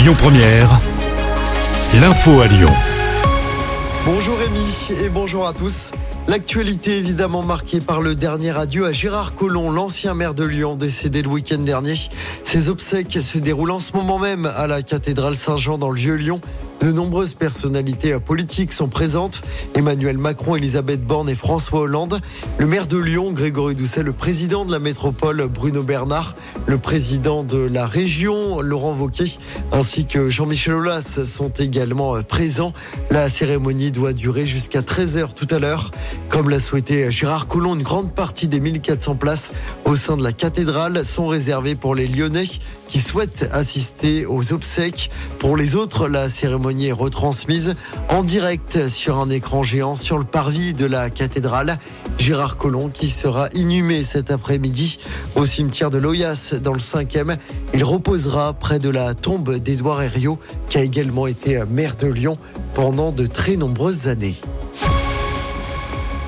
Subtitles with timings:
[0.00, 0.80] Lyon Première,
[2.00, 2.70] l'info à Lyon.
[4.06, 5.90] Bonjour Rémi et bonjour à tous.
[6.26, 11.20] L'actualité évidemment marquée par le dernier adieu à Gérard Collomb, l'ancien maire de Lyon, décédé
[11.20, 11.92] le week-end dernier.
[12.44, 16.40] Ses obsèques se déroulent en ce moment même à la cathédrale Saint-Jean dans le Vieux-Lyon.
[16.80, 19.42] De nombreuses personnalités politiques sont présentes.
[19.74, 22.22] Emmanuel Macron, Elisabeth Borne et François Hollande.
[22.56, 26.36] Le maire de Lyon, Grégory Doucet, le président de la métropole, Bruno Bernard,
[26.66, 29.36] le président de la région, Laurent Wauquiez,
[29.72, 32.72] ainsi que Jean-Michel Aulas sont également présents.
[33.10, 35.90] La cérémonie doit durer jusqu'à 13h tout à l'heure.
[36.30, 39.52] Comme l'a souhaité Gérard Collomb, une grande partie des 1400 places
[39.84, 42.44] au sein de la cathédrale sont réservées pour les Lyonnais
[42.88, 45.10] qui souhaitent assister aux obsèques.
[45.38, 47.74] Pour les autres, la cérémonie est retransmise
[48.08, 51.78] en direct sur un écran géant sur le parvis de la cathédrale.
[52.18, 54.98] Gérard Collomb qui sera inhumé cet après-midi
[55.34, 57.36] au cimetière de Loyas dans le 5e.
[57.74, 60.38] Il reposera près de la tombe d'Édouard Herriot
[60.68, 62.38] qui a également été maire de Lyon
[62.74, 64.36] pendant de très nombreuses années.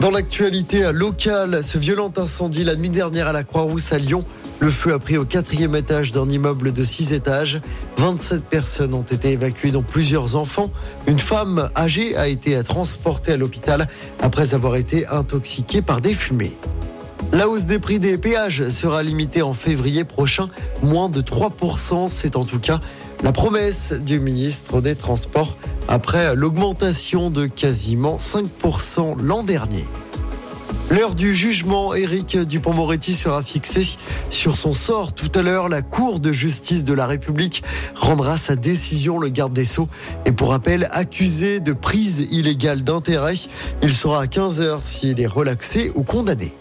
[0.00, 4.24] Dans l'actualité locale, ce violent incendie la nuit dernière à la Croix-Rousse à Lyon.
[4.64, 7.60] Le feu a pris au quatrième étage d'un immeuble de six étages.
[7.98, 10.70] 27 personnes ont été évacuées, dont plusieurs enfants.
[11.06, 13.86] Une femme âgée a été transportée à l'hôpital
[14.22, 16.56] après avoir été intoxiquée par des fumées.
[17.34, 20.48] La hausse des prix des péages sera limitée en février prochain,
[20.82, 22.08] moins de 3%.
[22.08, 22.80] C'est en tout cas
[23.22, 29.84] la promesse du ministre des Transports après l'augmentation de quasiment 5% l'an dernier.
[30.90, 33.82] L'heure du jugement, Éric Dupont-Moretti sera fixé
[34.30, 35.12] sur son sort.
[35.12, 37.62] Tout à l'heure, la Cour de justice de la République
[37.94, 39.18] rendra sa décision.
[39.18, 39.88] Le garde des Sceaux
[40.24, 43.34] est pour rappel accusé de prise illégale d'intérêt.
[43.82, 46.52] Il sera à 15h s'il est relaxé ou condamné.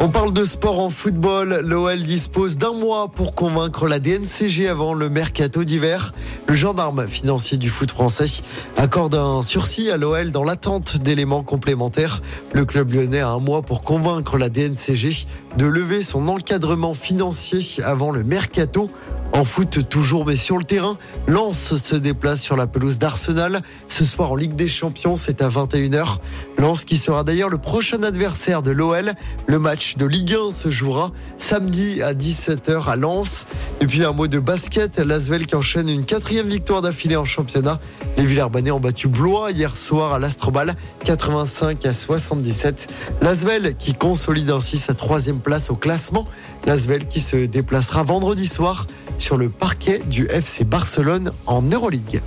[0.00, 1.62] On parle de sport en football.
[1.64, 6.14] L'OL dispose d'un mois pour convaincre la DNCG avant le mercato d'hiver.
[6.46, 8.42] Le gendarme financier du foot français
[8.76, 12.22] accorde un sursis à l'OL dans l'attente d'éléments complémentaires.
[12.52, 17.82] Le club lyonnais a un mois pour convaincre la DNCG de lever son encadrement financier
[17.82, 18.92] avant le mercato.
[19.38, 23.62] En foot, toujours, mais sur le terrain, Lens se déplace sur la pelouse d'Arsenal.
[23.86, 26.16] Ce soir en Ligue des Champions, c'est à 21h.
[26.58, 29.12] Lens qui sera d'ailleurs le prochain adversaire de l'OL.
[29.46, 33.46] Le match de Ligue 1 se jouera samedi à 17h à Lens.
[33.80, 37.78] Et puis un mot de basket, Lasvel qui enchaîne une quatrième victoire d'affilée en championnat.
[38.16, 40.74] Les Villers-Banais ont battu Blois hier soir à l'Astrobal,
[41.04, 42.88] 85 à 77.
[43.22, 46.26] Lasvel qui consolide ainsi sa troisième place au classement.
[46.66, 48.88] Lasvel qui se déplacera vendredi soir
[49.28, 52.22] sur le parquet du FC Barcelone en Euroleague.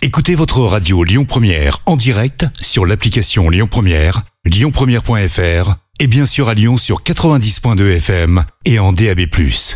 [0.00, 6.48] Écoutez votre radio Lyon Première en direct sur l'application Lyon Première, lyonpremière.fr et bien sûr
[6.48, 9.22] à Lyon sur 90.2 FM et en DAB+.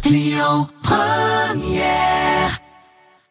[0.05, 2.14] Lyon Première